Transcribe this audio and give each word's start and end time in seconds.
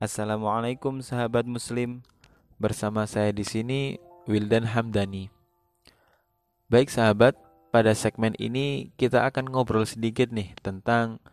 Assalamualaikum 0.00 1.04
sahabat 1.04 1.44
muslim. 1.44 2.00
Bersama 2.60 3.08
saya 3.08 3.32
di 3.32 3.44
sini 3.44 4.00
Wildan 4.28 4.68
Hamdani. 4.68 5.32
Baik 6.68 6.92
sahabat, 6.92 7.36
pada 7.72 7.96
segmen 7.96 8.36
ini 8.36 8.92
kita 9.00 9.24
akan 9.28 9.48
ngobrol 9.48 9.88
sedikit 9.88 10.28
nih 10.28 10.52
tentang 10.60 11.24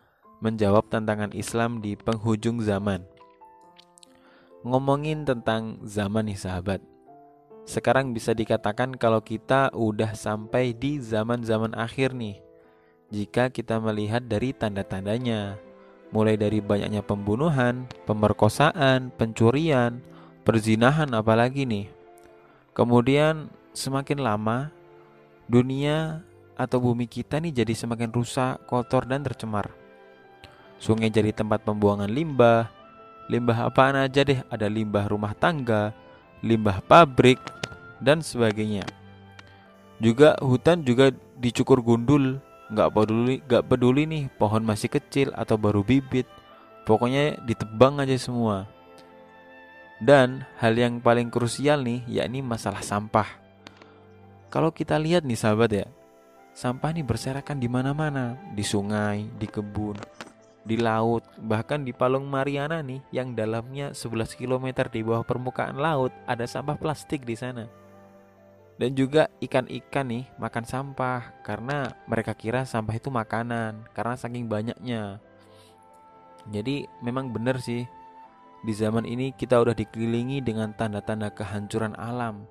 menjawab 0.44 0.88
tantangan 0.88 1.36
Islam 1.36 1.84
di 1.84 1.96
penghujung 2.00 2.64
zaman. 2.64 3.04
Ngomongin 4.64 5.28
tentang 5.28 5.84
zaman 5.84 6.32
nih 6.32 6.40
sahabat. 6.40 6.80
Sekarang 7.68 8.16
bisa 8.16 8.32
dikatakan 8.32 8.96
kalau 8.96 9.20
kita 9.20 9.68
udah 9.76 10.16
sampai 10.16 10.72
di 10.72 10.96
zaman-zaman 10.96 11.76
akhir 11.76 12.16
nih. 12.16 12.47
Jika 13.08 13.48
kita 13.48 13.80
melihat 13.80 14.20
dari 14.20 14.52
tanda-tandanya, 14.52 15.56
mulai 16.12 16.36
dari 16.36 16.60
banyaknya 16.60 17.00
pembunuhan, 17.00 17.88
pemerkosaan, 18.04 19.08
pencurian, 19.16 20.04
perzinahan 20.44 21.08
apalagi 21.16 21.64
nih. 21.64 21.88
Kemudian 22.76 23.48
semakin 23.72 24.20
lama 24.20 24.68
dunia 25.48 26.20
atau 26.52 26.84
bumi 26.84 27.08
kita 27.08 27.40
nih 27.40 27.64
jadi 27.64 27.72
semakin 27.72 28.12
rusak, 28.12 28.60
kotor 28.68 29.08
dan 29.08 29.24
tercemar. 29.24 29.72
Sungai 30.76 31.08
jadi 31.08 31.32
tempat 31.32 31.64
pembuangan 31.64 32.12
limbah. 32.12 32.68
Limbah 33.28 33.68
apaan 33.68 33.96
aja 33.96 34.24
deh, 34.24 34.40
ada 34.48 34.68
limbah 34.68 35.04
rumah 35.08 35.36
tangga, 35.36 35.92
limbah 36.40 36.80
pabrik, 36.84 37.36
dan 38.00 38.24
sebagainya. 38.24 38.88
Juga 40.00 40.32
hutan 40.40 40.80
juga 40.80 41.12
dicukur 41.36 41.84
gundul, 41.84 42.40
nggak 42.68 42.88
peduli 42.92 43.36
nggak 43.44 43.64
peduli 43.64 44.02
nih 44.04 44.24
pohon 44.36 44.64
masih 44.64 44.92
kecil 44.92 45.32
atau 45.32 45.56
baru 45.56 45.80
bibit, 45.80 46.28
pokoknya 46.84 47.40
ditebang 47.44 48.00
aja 48.00 48.16
semua. 48.16 48.68
Dan 49.98 50.46
hal 50.62 50.78
yang 50.78 51.02
paling 51.02 51.26
krusial 51.26 51.82
nih 51.82 52.06
yakni 52.06 52.38
masalah 52.38 52.84
sampah. 52.84 53.26
Kalau 54.48 54.70
kita 54.72 54.96
lihat 54.96 55.26
nih 55.26 55.36
sahabat 55.36 55.70
ya, 55.74 55.86
sampah 56.54 56.94
nih 56.94 57.04
berserakan 57.04 57.58
di 57.58 57.68
mana-mana, 57.68 58.38
di 58.54 58.62
sungai, 58.62 59.26
di 59.36 59.44
kebun, 59.50 59.98
di 60.62 60.76
laut, 60.78 61.24
bahkan 61.40 61.80
di 61.80 61.96
Palung 61.96 62.28
Mariana 62.28 62.84
nih 62.84 63.00
yang 63.10 63.32
dalamnya 63.32 63.96
11 63.96 64.36
km 64.36 64.86
di 64.92 65.00
bawah 65.00 65.24
permukaan 65.24 65.80
laut 65.80 66.12
ada 66.28 66.44
sampah 66.44 66.76
plastik 66.76 67.24
di 67.24 67.34
sana. 67.34 67.87
Dan 68.78 68.94
juga 68.94 69.26
ikan-ikan 69.42 70.06
nih 70.06 70.24
makan 70.38 70.62
sampah 70.62 71.42
karena 71.42 71.98
mereka 72.06 72.30
kira 72.38 72.62
sampah 72.62 72.94
itu 72.94 73.10
makanan 73.10 73.90
karena 73.90 74.14
saking 74.14 74.46
banyaknya. 74.46 75.18
Jadi 76.48 76.86
memang 77.02 77.34
benar 77.34 77.58
sih 77.58 77.84
di 78.62 78.72
zaman 78.74 79.02
ini 79.02 79.34
kita 79.34 79.58
udah 79.58 79.74
dikelilingi 79.74 80.42
dengan 80.46 80.70
tanda-tanda 80.78 81.34
kehancuran 81.34 81.98
alam 81.98 82.46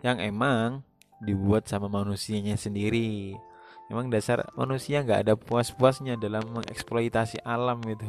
yang 0.00 0.16
emang 0.16 0.80
dibuat 1.20 1.68
sama 1.68 1.92
manusianya 1.92 2.56
sendiri. 2.56 3.36
Emang 3.92 4.08
dasar 4.08 4.48
manusia 4.56 5.04
nggak 5.04 5.28
ada 5.28 5.34
puas-puasnya 5.38 6.16
dalam 6.16 6.42
mengeksploitasi 6.56 7.44
alam 7.44 7.78
itu. 7.86 8.08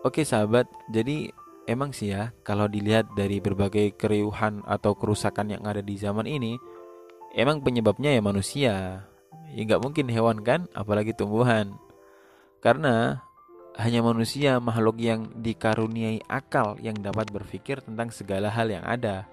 Oke 0.00 0.24
sahabat, 0.24 0.64
jadi 0.88 1.28
emang 1.68 1.92
sih 1.92 2.12
ya 2.12 2.32
kalau 2.46 2.68
dilihat 2.68 3.12
dari 3.16 3.40
berbagai 3.40 3.96
keriuhan 3.98 4.64
atau 4.64 4.96
kerusakan 4.96 5.56
yang 5.56 5.62
ada 5.64 5.84
di 5.84 5.96
zaman 5.96 6.24
ini, 6.24 6.56
emang 7.36 7.60
penyebabnya 7.60 8.14
ya 8.14 8.22
manusia. 8.22 8.74
Ya 9.50 9.60
nggak 9.66 9.82
mungkin 9.82 10.06
hewan 10.06 10.46
kan, 10.46 10.70
apalagi 10.72 11.10
tumbuhan. 11.12 11.74
Karena 12.62 13.24
hanya 13.80 14.04
manusia 14.04 14.60
makhluk 14.60 15.00
yang 15.00 15.30
dikaruniai 15.40 16.20
akal 16.28 16.76
yang 16.82 16.98
dapat 16.98 17.30
berpikir 17.32 17.80
tentang 17.80 18.12
segala 18.12 18.52
hal 18.52 18.68
yang 18.70 18.84
ada. 18.84 19.26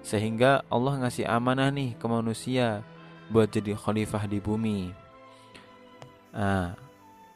Sehingga 0.00 0.64
Allah 0.72 1.04
ngasih 1.04 1.28
amanah 1.28 1.68
nih 1.68 1.94
ke 1.96 2.06
manusia 2.08 2.82
buat 3.30 3.52
jadi 3.52 3.76
khalifah 3.76 4.24
di 4.26 4.42
bumi. 4.42 4.90
Nah, 6.34 6.74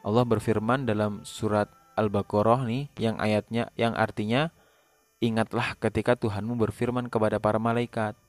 Allah 0.05 0.25
berfirman 0.25 0.85
dalam 0.85 1.21
surat 1.23 1.71
Al-Baqarah 1.95 2.67
nih 2.67 2.91
yang 2.99 3.15
ayatnya 3.17 3.71
yang 3.79 3.95
artinya 3.95 4.51
ingatlah 5.23 5.79
ketika 5.79 6.19
Tuhanmu 6.19 6.59
berfirman 6.59 7.07
kepada 7.07 7.39
para 7.39 7.57
malaikat 7.57 8.19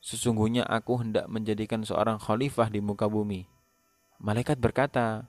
Sesungguhnya 0.00 0.64
aku 0.64 1.04
hendak 1.04 1.28
menjadikan 1.28 1.84
seorang 1.84 2.16
khalifah 2.16 2.72
di 2.72 2.80
muka 2.80 3.04
bumi. 3.04 3.44
Malaikat 4.16 4.56
berkata, 4.56 5.28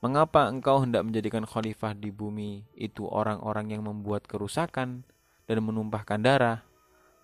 Mengapa 0.00 0.48
engkau 0.48 0.80
hendak 0.80 1.04
menjadikan 1.04 1.44
khalifah 1.44 1.92
di 1.92 2.08
bumi 2.08 2.64
itu 2.72 3.04
orang-orang 3.04 3.76
yang 3.76 3.84
membuat 3.84 4.24
kerusakan 4.24 5.04
dan 5.44 5.58
menumpahkan 5.60 6.16
darah? 6.24 6.64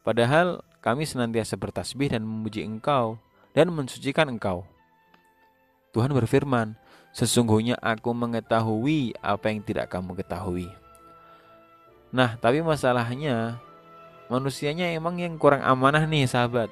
Padahal 0.04 0.60
kami 0.84 1.09
senantiasa 1.09 1.56
bertasbih 1.56 2.12
dan 2.12 2.28
memuji 2.28 2.69
engkau 2.69 3.16
dan 3.56 3.72
mensucikan 3.72 4.28
engkau. 4.28 4.69
Tuhan 5.97 6.12
berfirman, 6.12 6.77
Sesungguhnya 7.16 7.81
aku 7.81 8.12
mengetahui 8.12 9.16
apa 9.25 9.49
yang 9.49 9.65
tidak 9.65 9.88
kamu 9.88 10.21
ketahui. 10.21 10.69
Nah, 12.12 12.37
tapi 12.37 12.60
masalahnya 12.60 13.56
manusianya 14.28 14.93
emang 14.93 15.16
yang 15.16 15.41
kurang 15.41 15.65
amanah 15.65 16.04
nih 16.04 16.28
sahabat. 16.28 16.69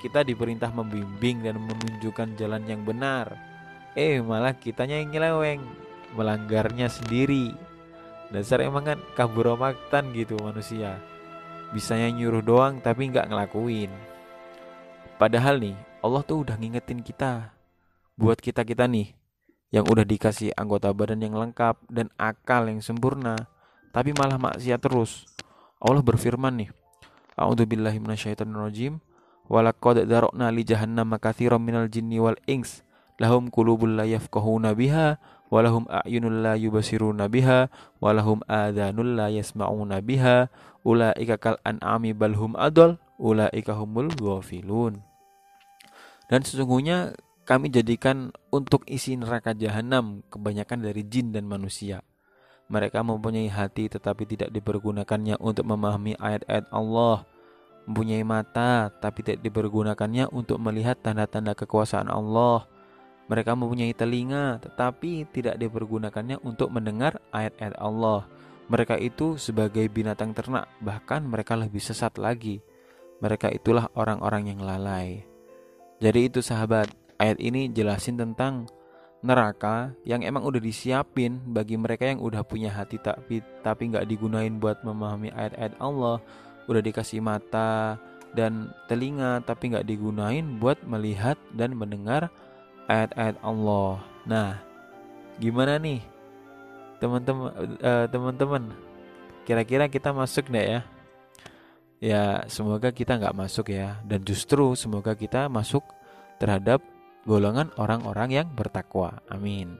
Kita 0.00 0.24
diperintah 0.24 0.72
membimbing 0.72 1.44
dan 1.44 1.60
menunjukkan 1.60 2.40
jalan 2.40 2.64
yang 2.64 2.88
benar. 2.88 3.36
Eh 3.92 4.24
malah 4.24 4.56
kitanya 4.56 4.96
yang 4.96 5.12
nyeleweng 5.12 5.60
Melanggarnya 6.12 6.92
sendiri. 6.92 7.56
Dasar 8.28 8.60
emang 8.60 8.84
kan 8.84 9.00
kaburomaktan 9.16 10.12
gitu 10.12 10.36
manusia. 10.44 11.00
Bisanya 11.72 12.12
nyuruh 12.12 12.44
doang 12.44 12.84
tapi 12.84 13.08
nggak 13.08 13.32
ngelakuin. 13.32 13.88
Padahal 15.16 15.56
nih 15.56 15.76
Allah 16.04 16.20
tuh 16.20 16.44
udah 16.44 16.56
ngingetin 16.60 17.00
kita. 17.00 17.52
Buat 18.16 18.44
kita-kita 18.44 18.84
nih 18.84 19.21
Yang 19.72 19.84
udah 19.88 20.04
dikasih 20.04 20.52
anggota 20.52 20.92
badan 20.92 21.24
yang 21.24 21.32
lengkap 21.32 21.80
Dan 21.88 22.12
akal 22.20 22.68
yang 22.68 22.84
sempurna 22.84 23.48
Tapi 23.90 24.12
malah 24.12 24.36
maksiat 24.36 24.78
terus. 24.84 25.24
Allah 25.80 26.04
berfirman 26.04 26.52
nih 26.60 26.70
A'udzubillahi 27.36 27.96
minasyaitonirrajim. 27.96 29.00
Walaqad 29.48 30.04
darokna 30.04 30.52
li 30.52 30.62
jahannam 30.62 31.16
katsiran 31.16 31.60
minal 31.60 31.88
jinni 31.88 32.20
wal 32.20 32.36
ings 32.44 32.84
lahum 33.20 33.52
qulubul 33.52 33.94
la 33.94 34.08
yafqahuna 34.08 34.72
biha 34.74 35.20
walahum 35.52 35.84
a'yunul 35.86 36.42
la 36.42 36.54
yubasiruna 36.56 37.28
biha 37.28 37.68
walahum 38.00 38.40
adhanul 38.48 39.14
la 39.16 39.28
yasma'una 39.28 40.00
biha. 40.00 40.48
Ulaika 40.82 41.38
kal 41.38 41.56
an'ami 41.62 42.10
balhum 42.10 42.58
adol 42.58 42.98
ulaika 43.14 43.78
humul 43.78 44.10
ghafilun. 44.10 44.98
Dan 46.26 46.42
sesungguhnya 46.42 47.14
kami 47.42 47.70
jadikan 47.70 48.30
untuk 48.52 48.86
isi 48.86 49.18
neraka 49.18 49.54
jahanam 49.56 50.22
kebanyakan 50.30 50.78
dari 50.86 51.02
jin 51.06 51.34
dan 51.34 51.46
manusia 51.46 52.02
mereka 52.70 53.02
mempunyai 53.02 53.50
hati 53.50 53.90
tetapi 53.90 54.24
tidak 54.24 54.50
dipergunakannya 54.54 55.36
untuk 55.42 55.66
memahami 55.66 56.16
ayat-ayat 56.16 56.70
Allah 56.70 57.26
mempunyai 57.84 58.22
mata 58.22 58.88
tapi 59.02 59.26
tidak 59.26 59.42
dipergunakannya 59.42 60.30
untuk 60.30 60.62
melihat 60.62 60.98
tanda-tanda 61.02 61.52
kekuasaan 61.58 62.06
Allah 62.06 62.70
mereka 63.32 63.56
mempunyai 63.56 63.96
telinga, 63.96 64.60
tetapi 64.60 65.24
tidak 65.32 65.56
dipergunakannya 65.56 66.42
untuk 66.44 66.68
mendengar 66.68 67.16
ayat-ayat 67.32 67.80
Allah. 67.80 68.28
Mereka 68.68 69.00
itu 69.00 69.40
sebagai 69.40 69.88
binatang 69.88 70.36
ternak, 70.36 70.68
bahkan 70.84 71.24
mereka 71.24 71.56
lebih 71.56 71.80
sesat 71.80 72.20
lagi. 72.20 72.60
Mereka 73.24 73.48
itulah 73.54 73.88
orang-orang 73.96 74.52
yang 74.52 74.60
lalai. 74.60 75.24
Jadi 76.02 76.28
itu 76.28 76.44
sahabat, 76.44 76.92
ayat 77.22 77.38
ini 77.38 77.70
jelasin 77.70 78.18
tentang 78.18 78.66
neraka 79.22 79.94
yang 80.02 80.26
emang 80.26 80.42
udah 80.42 80.58
disiapin 80.58 81.38
bagi 81.46 81.78
mereka 81.78 82.10
yang 82.10 82.18
udah 82.18 82.42
punya 82.42 82.74
hati 82.74 82.98
tapi 82.98 83.38
tapi 83.62 83.94
nggak 83.94 84.10
digunain 84.10 84.58
buat 84.58 84.82
memahami 84.82 85.30
ayat-ayat 85.30 85.78
Allah, 85.78 86.18
udah 86.66 86.82
dikasih 86.82 87.22
mata 87.22 88.02
dan 88.34 88.74
telinga 88.90 89.38
tapi 89.46 89.70
nggak 89.70 89.86
digunain 89.86 90.58
buat 90.58 90.82
melihat 90.82 91.38
dan 91.54 91.78
mendengar 91.78 92.34
ayat-ayat 92.90 93.38
Allah. 93.46 94.02
Nah, 94.26 94.58
gimana 95.38 95.78
nih 95.78 96.02
teman-teman 96.98 97.78
uh, 97.78 98.06
teman-teman? 98.10 98.74
Kira-kira 99.46 99.86
kita 99.86 100.10
masuk 100.10 100.50
nggak 100.50 100.66
ya? 100.66 100.80
Ya, 102.02 102.22
semoga 102.50 102.90
kita 102.90 103.14
nggak 103.14 103.38
masuk 103.38 103.70
ya. 103.70 104.02
Dan 104.02 104.26
justru 104.26 104.74
semoga 104.74 105.14
kita 105.14 105.46
masuk 105.46 105.86
terhadap 106.42 106.82
golongan 107.24 107.70
orang-orang 107.78 108.42
yang 108.42 108.48
bertakwa. 108.52 109.22
Amin. 109.30 109.78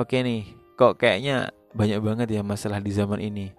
Oke 0.00 0.24
nih, 0.24 0.48
kok 0.74 0.96
kayaknya 0.96 1.52
banyak 1.76 2.00
banget 2.00 2.28
ya 2.32 2.42
masalah 2.44 2.80
di 2.80 2.92
zaman 2.92 3.20
ini. 3.20 3.52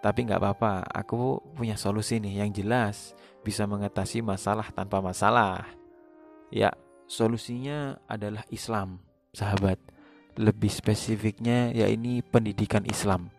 Tapi 0.00 0.24
nggak 0.24 0.40
apa-apa, 0.40 0.84
aku 0.88 1.40
punya 1.56 1.76
solusi 1.76 2.16
nih 2.20 2.44
yang 2.44 2.50
jelas 2.52 3.12
bisa 3.44 3.68
mengatasi 3.68 4.24
masalah 4.24 4.68
tanpa 4.72 5.00
masalah. 5.04 5.68
Ya, 6.48 6.72
Solusinya 7.10 7.98
adalah 8.06 8.46
Islam. 8.54 9.02
sahabat. 9.34 9.82
Lebih 10.38 10.70
spesifiknya 10.70 11.74
ya 11.74 11.90
ini 11.90 12.22
pendidikan 12.22 12.86
Islam. 12.86 13.34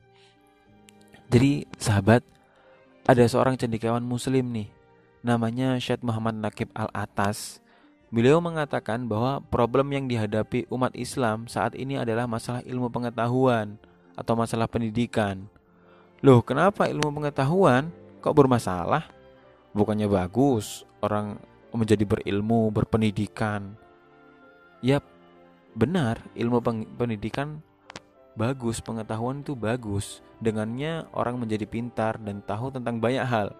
Jadi 1.31 1.63
sahabat, 1.80 2.19
ada 3.07 3.24
seorang 3.31 3.56
cendekiawan 3.56 4.03
muslim 4.03 4.44
nih, 4.51 4.68
namanya 5.24 5.80
Syed 5.80 6.03
Muhammad 6.03 6.36
Nakib 6.36 6.68
Al-Atas. 6.75 7.63
Beliau 8.11 8.43
mengatakan 8.43 9.07
bahwa 9.07 9.39
problem 9.47 9.87
yang 9.95 10.03
dihadapi 10.03 10.67
umat 10.67 10.91
Islam 10.99 11.47
saat 11.47 11.79
ini 11.79 11.95
adalah 11.95 12.27
masalah 12.27 12.59
ilmu 12.67 12.91
pengetahuan 12.91 13.79
atau 14.19 14.35
masalah 14.35 14.67
pendidikan. 14.67 15.47
Loh, 16.19 16.43
kenapa 16.43 16.91
ilmu 16.91 17.07
pengetahuan 17.07 17.87
kok 18.19 18.35
bermasalah? 18.35 19.07
Bukannya 19.71 20.11
bagus 20.11 20.83
orang 20.99 21.39
menjadi 21.71 22.03
berilmu, 22.03 22.67
berpendidikan. 22.75 23.79
Yap, 24.83 25.07
benar, 25.71 26.19
ilmu 26.35 26.59
pendidikan 26.99 27.63
bagus, 28.35 28.83
pengetahuan 28.83 29.39
itu 29.39 29.55
bagus. 29.55 30.19
Dengannya 30.43 31.07
orang 31.15 31.39
menjadi 31.39 31.63
pintar 31.63 32.19
dan 32.19 32.43
tahu 32.43 32.75
tentang 32.75 32.99
banyak 32.99 33.23
hal. 33.23 33.55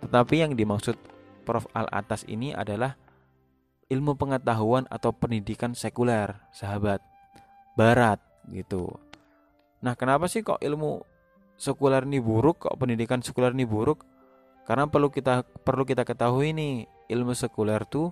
Tetapi 0.00 0.40
yang 0.40 0.56
dimaksud 0.56 0.96
Prof. 1.44 1.68
Al 1.76 1.84
atas 1.92 2.24
ini 2.24 2.56
adalah 2.56 2.96
ilmu 3.94 4.18
pengetahuan 4.18 4.90
atau 4.90 5.14
pendidikan 5.14 5.78
sekuler, 5.78 6.34
sahabat. 6.50 6.98
Barat 7.78 8.18
gitu. 8.50 8.90
Nah, 9.82 9.94
kenapa 9.94 10.26
sih 10.26 10.42
kok 10.42 10.58
ilmu 10.58 11.02
sekuler 11.54 12.02
ini 12.02 12.18
buruk, 12.18 12.66
kok 12.66 12.74
pendidikan 12.74 13.22
sekuler 13.22 13.54
ini 13.54 13.62
buruk? 13.62 14.02
Karena 14.66 14.90
perlu 14.90 15.12
kita 15.14 15.46
perlu 15.62 15.86
kita 15.86 16.02
ketahui 16.02 16.50
nih, 16.56 16.90
ilmu 17.12 17.36
sekuler 17.36 17.86
tuh 17.86 18.10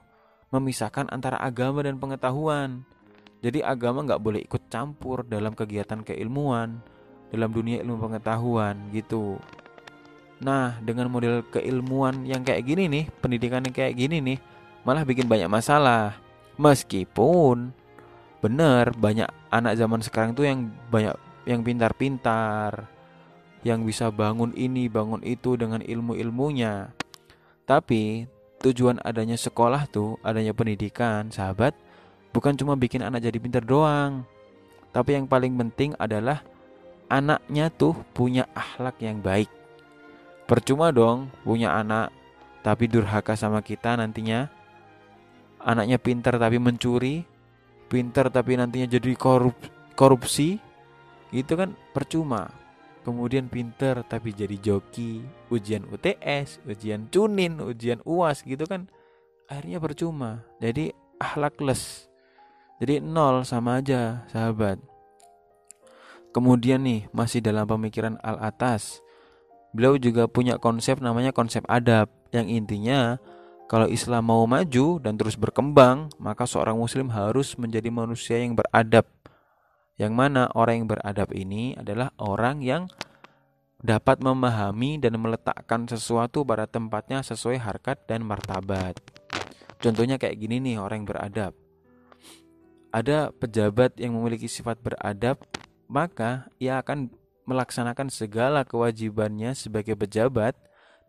memisahkan 0.52 1.08
antara 1.10 1.40
agama 1.40 1.82
dan 1.82 1.96
pengetahuan. 1.96 2.84
Jadi 3.42 3.64
agama 3.64 4.06
nggak 4.06 4.22
boleh 4.22 4.40
ikut 4.46 4.70
campur 4.70 5.26
dalam 5.26 5.56
kegiatan 5.56 6.04
keilmuan, 6.06 6.78
dalam 7.32 7.50
dunia 7.50 7.82
ilmu 7.82 7.98
pengetahuan 7.98 8.92
gitu. 8.94 9.40
Nah, 10.42 10.78
dengan 10.82 11.08
model 11.08 11.46
keilmuan 11.48 12.26
yang 12.28 12.44
kayak 12.44 12.66
gini 12.66 12.86
nih, 12.86 13.04
pendidikan 13.22 13.64
yang 13.64 13.74
kayak 13.74 13.94
gini 13.94 14.18
nih, 14.20 14.38
malah 14.82 15.06
bikin 15.06 15.26
banyak 15.26 15.50
masalah. 15.50 16.18
Meskipun 16.58 17.72
bener 18.42 18.90
banyak 18.98 19.30
anak 19.48 19.78
zaman 19.78 20.02
sekarang 20.02 20.34
tuh 20.34 20.46
yang 20.46 20.70
banyak 20.90 21.14
yang 21.46 21.62
pintar-pintar, 21.62 22.86
yang 23.66 23.82
bisa 23.82 24.10
bangun 24.10 24.54
ini, 24.54 24.86
bangun 24.86 25.22
itu 25.22 25.54
dengan 25.58 25.82
ilmu-ilmunya. 25.82 26.94
Tapi 27.66 28.26
tujuan 28.62 29.02
adanya 29.02 29.34
sekolah 29.38 29.90
tuh, 29.90 30.18
adanya 30.22 30.54
pendidikan, 30.54 31.30
sahabat, 31.30 31.74
bukan 32.30 32.54
cuma 32.54 32.78
bikin 32.78 33.02
anak 33.02 33.26
jadi 33.26 33.38
pintar 33.38 33.62
doang. 33.66 34.22
Tapi 34.92 35.18
yang 35.18 35.26
paling 35.26 35.56
penting 35.56 35.96
adalah 35.98 36.44
anaknya 37.08 37.72
tuh 37.72 37.96
punya 38.12 38.46
akhlak 38.52 39.00
yang 39.00 39.18
baik. 39.18 39.48
Percuma 40.46 40.92
dong 40.92 41.32
punya 41.46 41.72
anak 41.72 42.12
tapi 42.62 42.86
durhaka 42.86 43.34
sama 43.34 43.60
kita 43.60 43.98
nantinya. 43.98 44.61
Anaknya 45.62 45.98
pintar 46.02 46.38
tapi 46.38 46.58
mencuri, 46.58 47.22
pintar 47.86 48.30
tapi 48.30 48.58
nantinya 48.58 48.98
jadi 48.98 49.14
korup, 49.14 49.54
korupsi. 49.94 50.58
Itu 51.32 51.56
kan 51.56 51.72
percuma 51.96 52.62
kemudian 53.02 53.50
pinter 53.50 54.06
tapi 54.06 54.30
jadi 54.30 54.54
joki, 54.58 55.22
ujian 55.50 55.86
UTS, 55.90 56.62
ujian 56.66 57.10
cunin, 57.10 57.58
ujian 57.58 57.98
UAS 58.06 58.46
gitu 58.46 58.64
kan 58.64 58.86
akhirnya 59.50 59.82
percuma. 59.82 60.46
Jadi 60.62 60.94
ahlakless. 61.18 62.08
Jadi 62.82 62.98
nol 62.98 63.46
sama 63.46 63.78
aja, 63.78 64.26
sahabat. 64.30 64.80
Kemudian 66.32 66.82
nih, 66.82 67.06
masih 67.12 67.44
dalam 67.44 67.68
pemikiran 67.68 68.16
al 68.24 68.40
atas. 68.40 69.04
Beliau 69.76 70.00
juga 70.00 70.26
punya 70.26 70.56
konsep 70.56 70.98
namanya 70.98 71.30
konsep 71.30 71.62
adab 71.68 72.08
yang 72.32 72.48
intinya 72.48 73.20
kalau 73.72 73.88
Islam 73.88 74.28
mau 74.28 74.44
maju 74.44 75.00
dan 75.00 75.16
terus 75.16 75.40
berkembang, 75.40 76.12
maka 76.20 76.44
seorang 76.44 76.76
muslim 76.76 77.08
harus 77.08 77.56
menjadi 77.56 77.88
manusia 77.88 78.36
yang 78.36 78.52
beradab 78.52 79.08
yang 80.00 80.18
mana 80.18 80.48
orang 80.56 80.82
yang 80.82 80.88
beradab 80.88 81.30
ini 81.30 81.76
adalah 81.76 82.10
orang 82.16 82.64
yang 82.64 82.90
dapat 83.82 84.18
memahami 84.18 84.98
dan 84.98 85.14
meletakkan 85.18 85.84
sesuatu 85.86 86.46
pada 86.46 86.66
tempatnya 86.66 87.20
sesuai 87.20 87.62
harkat 87.62 88.02
dan 88.10 88.26
martabat. 88.26 88.98
Contohnya 89.82 90.18
kayak 90.18 90.38
gini 90.38 90.58
nih 90.62 90.82
orang 90.82 91.02
yang 91.02 91.10
beradab. 91.10 91.52
Ada 92.90 93.30
pejabat 93.34 93.98
yang 93.98 94.14
memiliki 94.14 94.46
sifat 94.46 94.78
beradab, 94.82 95.38
maka 95.90 96.50
ia 96.62 96.78
akan 96.78 97.10
melaksanakan 97.46 98.10
segala 98.10 98.62
kewajibannya 98.62 99.54
sebagai 99.54 99.98
pejabat 99.98 100.54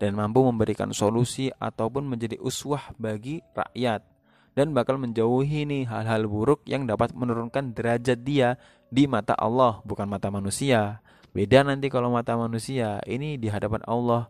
dan 0.04 0.20
mampu 0.20 0.44
memberikan 0.44 0.92
solusi 0.92 1.48
ataupun 1.56 2.04
menjadi 2.04 2.36
uswah 2.44 2.92
bagi 3.00 3.40
rakyat 3.56 4.04
dan 4.52 4.76
bakal 4.76 5.00
menjauhi 5.00 5.64
nih 5.64 5.88
hal-hal 5.88 6.28
buruk 6.28 6.60
yang 6.68 6.84
dapat 6.84 7.16
menurunkan 7.16 7.72
derajat 7.72 8.20
dia 8.20 8.60
di 8.92 9.08
mata 9.08 9.32
Allah 9.40 9.80
bukan 9.88 10.12
mata 10.12 10.28
manusia. 10.28 11.00
Beda 11.32 11.64
nanti 11.64 11.88
kalau 11.88 12.12
mata 12.12 12.36
manusia 12.36 13.00
ini 13.08 13.40
di 13.40 13.48
hadapan 13.48 13.80
Allah 13.88 14.28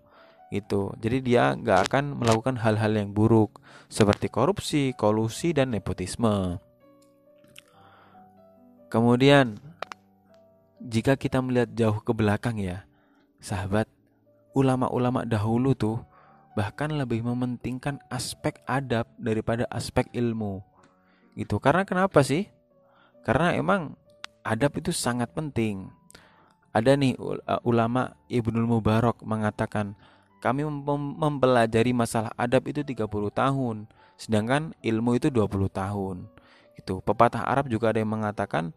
itu. 0.53 0.93
Jadi 1.01 1.25
dia 1.25 1.57
nggak 1.57 1.89
akan 1.89 2.21
melakukan 2.21 2.55
hal-hal 2.61 2.93
yang 2.93 3.09
buruk 3.11 3.57
seperti 3.89 4.29
korupsi, 4.29 4.93
kolusi 4.93 5.51
dan 5.51 5.73
nepotisme. 5.73 6.61
Kemudian 8.87 9.57
jika 10.79 11.17
kita 11.17 11.41
melihat 11.41 11.73
jauh 11.73 11.97
ke 11.99 12.13
belakang 12.13 12.61
ya, 12.61 12.85
sahabat, 13.43 13.89
ulama-ulama 14.53 15.25
dahulu 15.25 15.73
tuh 15.73 16.01
bahkan 16.53 16.93
lebih 16.93 17.25
mementingkan 17.25 17.97
aspek 18.13 18.61
adab 18.69 19.09
daripada 19.17 19.65
aspek 19.73 20.05
ilmu. 20.13 20.61
Gitu. 21.33 21.57
Karena 21.57 21.81
kenapa 21.83 22.21
sih? 22.21 22.45
Karena 23.25 23.57
emang 23.57 23.97
adab 24.45 24.77
itu 24.77 24.93
sangat 24.93 25.33
penting. 25.33 25.89
Ada 26.73 26.97
nih 26.97 27.17
uh, 27.17 27.61
ulama 27.65 28.13
Ibnul 28.29 28.69
Mubarak 28.69 29.21
mengatakan, 29.25 29.97
kami 30.41 30.65
mempelajari 31.17 31.95
masalah 31.95 32.33
adab 32.35 32.67
itu 32.67 32.83
30 32.83 33.07
tahun, 33.31 33.87
sedangkan 34.19 34.75
ilmu 34.81 35.15
itu 35.17 35.31
20 35.31 35.69
tahun. 35.71 36.27
Itu 36.75 36.99
pepatah 36.99 37.45
Arab 37.47 37.69
juga 37.71 37.93
ada 37.93 38.01
yang 38.01 38.11
mengatakan 38.11 38.73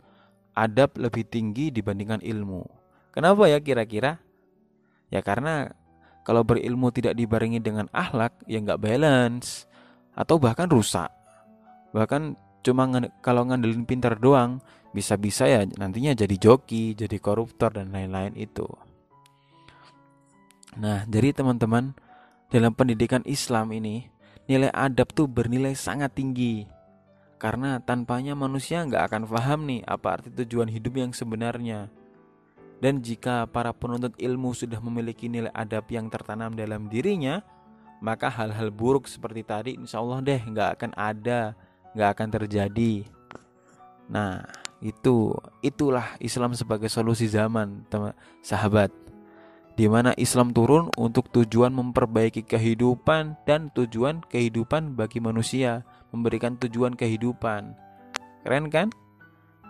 adab 0.54 0.94
lebih 0.96 1.26
tinggi 1.26 1.74
dibandingkan 1.74 2.22
ilmu. 2.22 2.64
Kenapa 3.10 3.48
ya 3.50 3.58
kira-kira? 3.58 4.22
Ya 5.10 5.22
karena 5.22 5.70
kalau 6.26 6.42
berilmu 6.42 6.90
tidak 6.90 7.14
dibarengi 7.14 7.62
dengan 7.62 7.86
akhlak, 7.94 8.42
ya 8.50 8.58
nggak 8.58 8.82
balance 8.82 9.70
atau 10.16 10.42
bahkan 10.42 10.66
rusak. 10.66 11.12
Bahkan 11.94 12.34
cuma 12.66 12.90
kalau 13.22 13.46
ngandelin 13.46 13.86
pintar 13.86 14.18
doang, 14.18 14.58
bisa-bisa 14.90 15.46
ya 15.46 15.62
nantinya 15.62 16.18
jadi 16.18 16.34
joki, 16.34 16.98
jadi 16.98 17.20
koruptor 17.22 17.70
dan 17.78 17.94
lain-lain 17.94 18.34
itu. 18.34 18.66
Nah, 20.76 21.08
jadi 21.08 21.32
teman-teman, 21.32 21.96
dalam 22.52 22.74
pendidikan 22.76 23.24
Islam 23.24 23.72
ini, 23.72 24.10
nilai 24.44 24.68
adab 24.74 25.14
tuh 25.14 25.24
bernilai 25.30 25.72
sangat 25.72 26.12
tinggi. 26.18 26.68
Karena 27.36 27.80
tanpanya 27.80 28.32
manusia 28.32 28.84
nggak 28.84 29.12
akan 29.12 29.22
paham 29.28 29.60
nih 29.68 29.80
apa 29.84 30.20
arti 30.20 30.32
tujuan 30.32 30.68
hidup 30.72 30.96
yang 30.96 31.12
sebenarnya. 31.12 31.92
Dan 32.76 33.00
jika 33.00 33.48
para 33.48 33.72
penuntut 33.72 34.12
ilmu 34.20 34.52
sudah 34.52 34.76
memiliki 34.84 35.32
nilai 35.32 35.52
adab 35.56 35.88
yang 35.88 36.12
tertanam 36.12 36.52
dalam 36.52 36.92
dirinya, 36.92 37.40
maka 38.04 38.28
hal-hal 38.28 38.68
buruk 38.68 39.08
seperti 39.08 39.40
tadi 39.40 39.70
insya 39.80 40.04
Allah 40.04 40.20
deh 40.20 40.40
nggak 40.44 40.70
akan 40.76 40.92
ada, 40.92 41.56
nggak 41.96 42.10
akan 42.12 42.28
terjadi. 42.28 43.08
Nah, 44.12 44.44
itu 44.84 45.32
itulah 45.64 46.20
Islam 46.20 46.52
sebagai 46.52 46.92
solusi 46.92 47.26
zaman, 47.26 47.88
teman 47.88 48.12
sahabat. 48.44 48.92
Di 49.76 49.88
mana 49.92 50.16
Islam 50.16 50.56
turun 50.56 50.88
untuk 50.96 51.28
tujuan 51.32 51.68
memperbaiki 51.68 52.48
kehidupan 52.48 53.36
dan 53.44 53.68
tujuan 53.76 54.24
kehidupan 54.24 54.96
bagi 54.96 55.20
manusia, 55.20 55.84
memberikan 56.12 56.56
tujuan 56.56 56.96
kehidupan. 56.96 57.76
Keren 58.40 58.72
kan? 58.72 58.88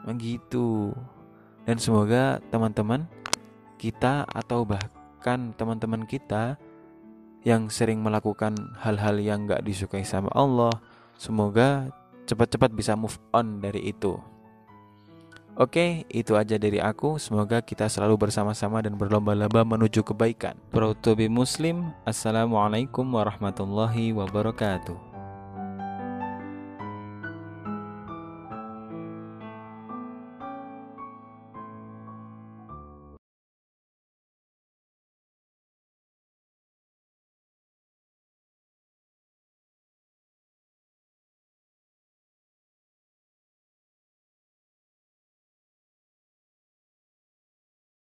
Begitu. 0.06 0.94
Dan 1.66 1.82
semoga 1.82 2.38
teman-teman 2.48 3.10
kita 3.76 4.24
atau 4.30 4.62
bahkan 4.62 5.50
teman-teman 5.58 6.06
kita 6.06 6.54
yang 7.42 7.66
sering 7.70 8.02
melakukan 8.02 8.54
hal-hal 8.78 9.18
yang 9.18 9.50
gak 9.50 9.66
disukai 9.66 10.06
sama 10.06 10.30
Allah, 10.30 10.72
semoga 11.18 11.90
cepat-cepat 12.26 12.70
bisa 12.74 12.94
move 12.94 13.18
on 13.34 13.62
dari 13.62 13.90
itu. 13.90 14.18
Oke, 15.56 16.04
itu 16.12 16.36
aja 16.36 16.60
dari 16.60 16.76
aku. 16.84 17.16
Semoga 17.16 17.64
kita 17.64 17.88
selalu 17.88 18.28
bersama-sama 18.28 18.84
dan 18.84 18.92
berlomba-lomba 19.00 19.64
menuju 19.64 20.04
kebaikan. 20.04 20.52
Be 21.16 21.26
Muslim. 21.32 21.96
Assalamualaikum 22.04 23.08
warahmatullahi 23.08 24.12
wabarakatuh. 24.12 25.05